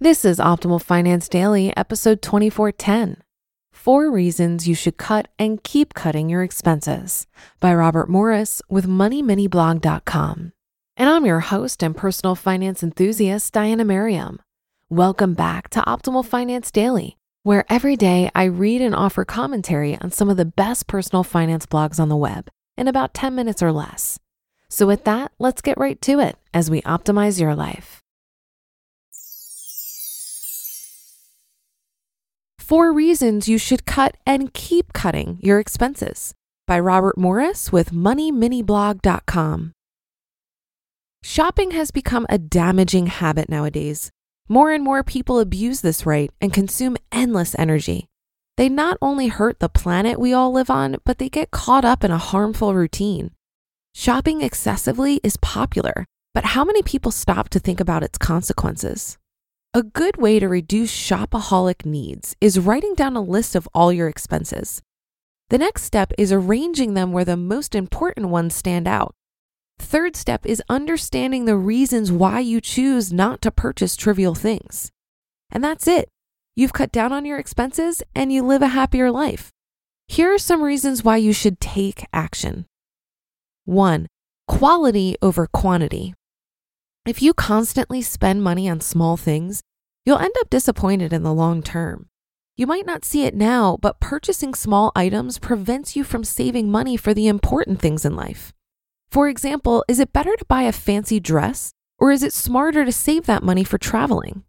[0.00, 3.16] This is Optimal Finance Daily, episode 2410.
[3.72, 7.26] Four Reasons You Should Cut and Keep Cutting Your Expenses
[7.58, 10.52] by Robert Morris with MoneyMiniBlog.com.
[10.96, 14.40] And I'm your host and personal finance enthusiast, Diana Merriam.
[14.88, 20.12] Welcome back to Optimal Finance Daily, where every day I read and offer commentary on
[20.12, 23.72] some of the best personal finance blogs on the web in about 10 minutes or
[23.72, 24.20] less.
[24.68, 28.04] So, with that, let's get right to it as we optimize your life.
[32.68, 36.34] Four Reasons You Should Cut and Keep Cutting Your Expenses
[36.66, 39.72] by Robert Morris with MoneyMiniBlog.com.
[41.22, 44.10] Shopping has become a damaging habit nowadays.
[44.50, 48.04] More and more people abuse this right and consume endless energy.
[48.58, 52.04] They not only hurt the planet we all live on, but they get caught up
[52.04, 53.30] in a harmful routine.
[53.94, 59.16] Shopping excessively is popular, but how many people stop to think about its consequences?
[59.74, 64.08] A good way to reduce shopaholic needs is writing down a list of all your
[64.08, 64.80] expenses.
[65.50, 69.14] The next step is arranging them where the most important ones stand out.
[69.78, 74.90] Third step is understanding the reasons why you choose not to purchase trivial things.
[75.50, 76.08] And that's it.
[76.56, 79.50] You've cut down on your expenses and you live a happier life.
[80.06, 82.64] Here are some reasons why you should take action.
[83.66, 84.06] 1.
[84.46, 86.14] Quality over quantity.
[87.08, 89.62] If you constantly spend money on small things,
[90.04, 92.10] you'll end up disappointed in the long term.
[92.54, 96.98] You might not see it now, but purchasing small items prevents you from saving money
[96.98, 98.52] for the important things in life.
[99.10, 102.92] For example, is it better to buy a fancy dress or is it smarter to
[102.92, 104.44] save that money for traveling?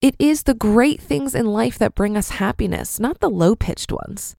[0.00, 3.92] It is the great things in life that bring us happiness, not the low pitched
[3.92, 4.34] ones.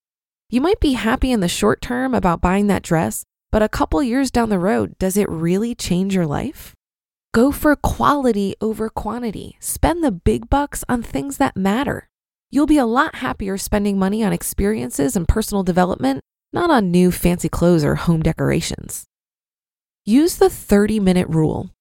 [0.50, 3.23] You might be happy in the short term about buying that dress,
[3.53, 6.75] but a couple years down the road, does it really change your life?
[7.34, 9.58] Go for quality over quantity.
[9.60, 12.08] Spend the big bucks on things that matter.
[12.52, 16.22] You'll be a lot happier spending money on experiences and personal development,
[16.54, 19.06] not on new fancy clothes or home decorations.
[20.06, 21.72] Use the 30 minute rule.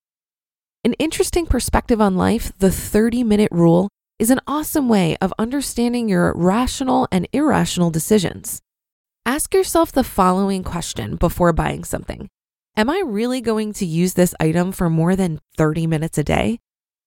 [0.85, 6.09] An interesting perspective on life, the 30 minute rule is an awesome way of understanding
[6.09, 8.63] your rational and irrational decisions.
[9.27, 12.31] Ask yourself the following question before buying something
[12.75, 16.59] Am I really going to use this item for more than 30 minutes a day?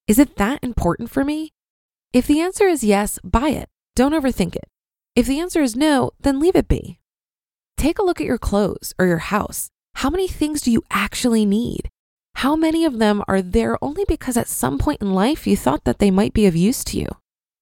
[0.08, 1.54] Is it that important for me?
[2.14, 3.68] If the answer is yes, buy it.
[3.96, 4.70] Don't overthink it.
[5.16, 7.00] If the answer is no, then leave it be.
[7.78, 9.72] Take a look at your clothes or your house.
[9.96, 11.90] How many things do you actually need?
[12.36, 15.86] How many of them are there only because at some point in life you thought
[15.86, 17.08] that they might be of use to you?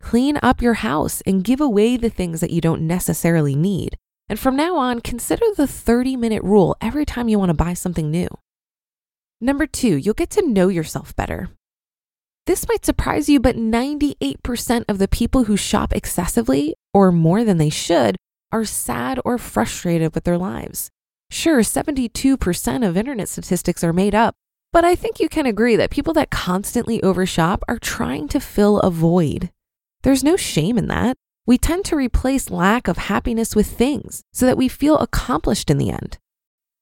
[0.01, 3.97] Clean up your house and give away the things that you don't necessarily need.
[4.29, 7.73] And from now on, consider the 30 minute rule every time you want to buy
[7.73, 8.27] something new.
[9.41, 11.49] Number two, you'll get to know yourself better.
[12.45, 17.57] This might surprise you, but 98% of the people who shop excessively or more than
[17.57, 18.17] they should
[18.51, 20.89] are sad or frustrated with their lives.
[21.29, 24.35] Sure, 72% of internet statistics are made up,
[24.71, 28.79] but I think you can agree that people that constantly overshop are trying to fill
[28.79, 29.49] a void.
[30.03, 31.17] There's no shame in that.
[31.45, 35.77] We tend to replace lack of happiness with things so that we feel accomplished in
[35.77, 36.17] the end.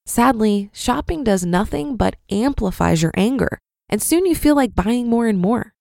[0.06, 5.26] Sadly, shopping does nothing but amplifies your anger, and soon you feel like buying more
[5.26, 5.74] and more.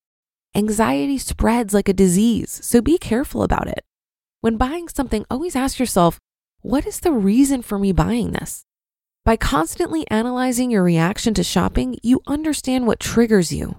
[0.55, 3.83] Anxiety spreads like a disease, so be careful about it.
[4.41, 6.19] When buying something, always ask yourself,
[6.61, 8.63] what is the reason for me buying this?
[9.23, 13.77] By constantly analyzing your reaction to shopping, you understand what triggers you.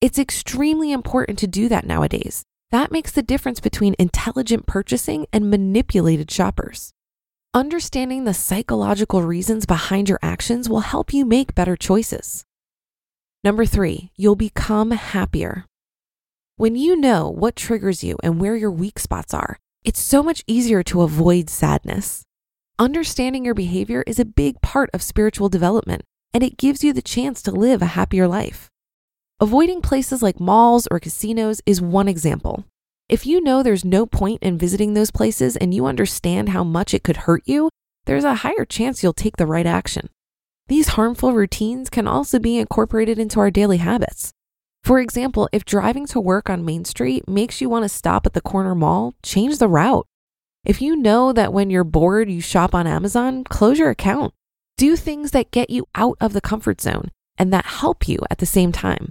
[0.00, 5.50] It's extremely important to do that nowadays That makes the difference between intelligent purchasing and
[5.50, 6.92] manipulated shoppers.
[7.54, 12.44] Understanding the psychological reasons behind your actions will help you make better choices.
[13.44, 15.64] Number three, you'll become happier.
[16.56, 20.42] When you know what triggers you and where your weak spots are, it's so much
[20.46, 22.24] easier to avoid sadness.
[22.78, 26.02] Understanding your behavior is a big part of spiritual development,
[26.34, 28.68] and it gives you the chance to live a happier life.
[29.38, 32.64] Avoiding places like malls or casinos is one example.
[33.06, 36.94] If you know there's no point in visiting those places and you understand how much
[36.94, 37.68] it could hurt you,
[38.06, 40.08] there's a higher chance you'll take the right action.
[40.68, 44.32] These harmful routines can also be incorporated into our daily habits.
[44.82, 48.32] For example, if driving to work on Main Street makes you want to stop at
[48.32, 50.06] the corner mall, change the route.
[50.64, 54.32] If you know that when you're bored you shop on Amazon, close your account.
[54.78, 58.38] Do things that get you out of the comfort zone and that help you at
[58.38, 59.10] the same time.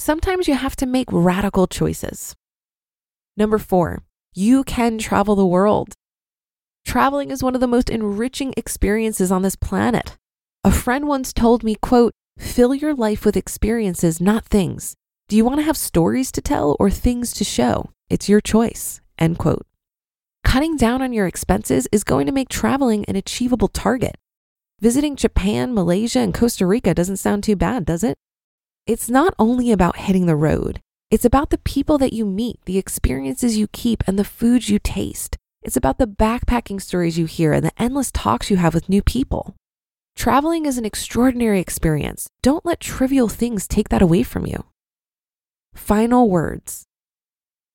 [0.00, 2.34] Sometimes you have to make radical choices.
[3.36, 4.02] Number four,
[4.32, 5.92] you can travel the world.
[6.86, 10.16] Traveling is one of the most enriching experiences on this planet.
[10.64, 14.94] A friend once told me, quote, fill your life with experiences, not things.
[15.28, 17.90] Do you want to have stories to tell or things to show?
[18.08, 19.02] It's your choice.
[19.18, 19.66] End quote.
[20.44, 24.16] Cutting down on your expenses is going to make traveling an achievable target.
[24.80, 28.16] Visiting Japan, Malaysia, and Costa Rica doesn't sound too bad, does it?
[28.90, 30.80] It's not only about hitting the road,
[31.12, 34.80] it's about the people that you meet, the experiences you keep, and the foods you
[34.80, 35.36] taste.
[35.62, 39.00] It's about the backpacking stories you hear and the endless talks you have with new
[39.00, 39.54] people.
[40.16, 42.26] Traveling is an extraordinary experience.
[42.42, 44.64] Don't let trivial things take that away from you.
[45.72, 46.82] Final words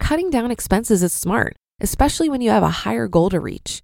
[0.01, 3.81] Cutting down expenses is smart, especially when you have a higher goal to reach.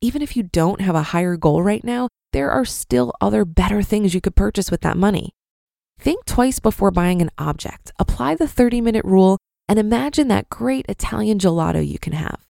[0.00, 3.82] Even if you don't have a higher goal right now, there are still other better
[3.82, 5.34] things you could purchase with that money.
[6.00, 9.36] Think twice before buying an object, apply the 30 minute rule,
[9.68, 12.46] and imagine that great Italian gelato you can have.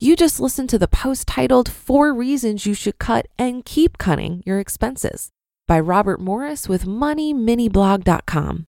[0.00, 4.42] You just listened to the post titled Four Reasons You Should Cut and Keep Cutting
[4.46, 5.28] Your Expenses
[5.68, 8.64] by Robert Morris with MoneyMiniBlog.com.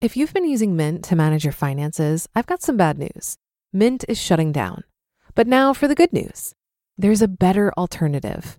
[0.00, 3.36] If you've been using Mint to manage your finances, I've got some bad news.
[3.72, 4.82] Mint is shutting down.
[5.36, 6.52] But now for the good news
[6.96, 8.58] there's a better alternative.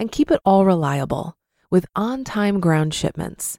[0.00, 1.36] And keep it all reliable
[1.70, 3.58] with on time ground shipments.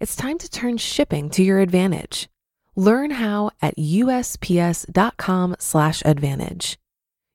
[0.00, 2.28] It's time to turn shipping to your advantage.
[2.76, 6.78] Learn how at USPS.com/slash advantage.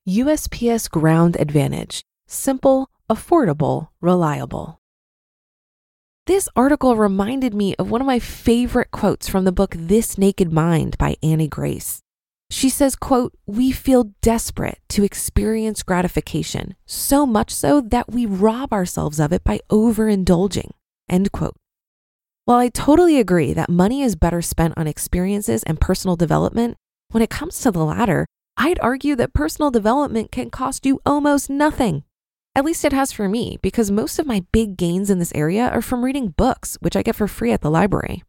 [0.08, 2.02] USPS Ground Advantage.
[2.26, 4.80] Simple, affordable, reliable.
[6.26, 10.50] This article reminded me of one of my favorite quotes from the book This Naked
[10.50, 12.00] Mind by Annie Grace.
[12.50, 18.72] She says, quote, we feel desperate to experience gratification, so much so that we rob
[18.72, 20.70] ourselves of it by overindulging,
[21.08, 21.56] end quote.
[22.46, 26.76] While I totally agree that money is better spent on experiences and personal development,
[27.10, 28.26] when it comes to the latter,
[28.56, 32.04] I'd argue that personal development can cost you almost nothing.
[32.54, 35.68] At least it has for me, because most of my big gains in this area
[35.68, 38.24] are from reading books, which I get for free at the library.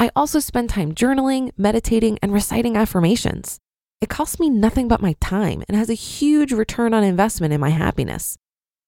[0.00, 3.58] I also spend time journaling, meditating, and reciting affirmations.
[4.00, 7.60] It costs me nothing but my time and has a huge return on investment in
[7.60, 8.38] my happiness.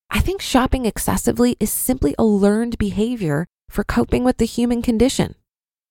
[0.09, 5.35] I think shopping excessively is simply a learned behavior for coping with the human condition.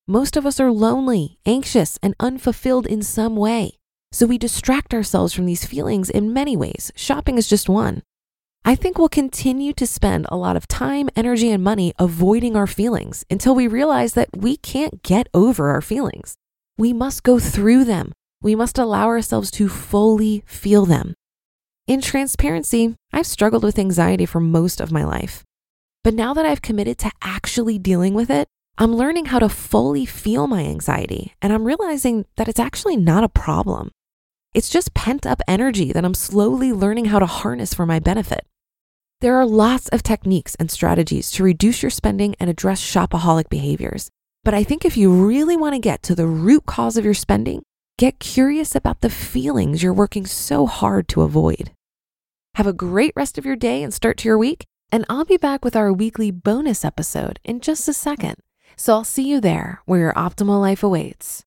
[0.07, 3.77] Most of us are lonely, anxious, and unfulfilled in some way.
[4.11, 6.91] So we distract ourselves from these feelings in many ways.
[6.95, 8.01] Shopping is just one.
[8.63, 12.67] I think we'll continue to spend a lot of time, energy, and money avoiding our
[12.67, 16.35] feelings until we realize that we can't get over our feelings.
[16.77, 18.13] We must go through them.
[18.41, 21.15] We must allow ourselves to fully feel them.
[21.87, 25.43] In transparency, I've struggled with anxiety for most of my life.
[26.03, 30.05] But now that I've committed to actually dealing with it, I'm learning how to fully
[30.05, 33.89] feel my anxiety, and I'm realizing that it's actually not a problem.
[34.53, 38.45] It's just pent up energy that I'm slowly learning how to harness for my benefit.
[39.21, 44.09] There are lots of techniques and strategies to reduce your spending and address shopaholic behaviors.
[44.43, 47.13] But I think if you really want to get to the root cause of your
[47.13, 47.61] spending,
[47.99, 51.71] get curious about the feelings you're working so hard to avoid.
[52.55, 54.65] Have a great rest of your day and start to your week.
[54.91, 58.37] And I'll be back with our weekly bonus episode in just a second.
[58.75, 61.45] So I'll see you there where your optimal life awaits.